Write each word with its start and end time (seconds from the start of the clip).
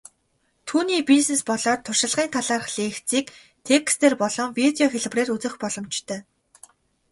Түүний 0.67 1.01
бизнес 1.09 1.41
болоод 1.49 1.79
туршлагын 1.85 2.29
талаарх 2.35 2.67
лекцийг 2.79 3.25
текстээр 3.67 4.13
болон 4.23 4.49
видео 4.59 4.87
хэлбэрээр 4.91 5.29
үзэх 5.35 5.53
боломжтой. 5.63 6.19